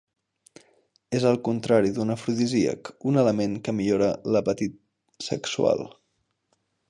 És 1.17 1.25
el 1.31 1.35
contrari 1.47 1.91
d'un 1.97 2.13
afrodisíac, 2.13 2.91
un 3.11 3.21
element 3.25 3.55
que 3.67 3.77
millora 3.81 4.09
l'apetit 4.37 4.79
sexual. 5.31 5.89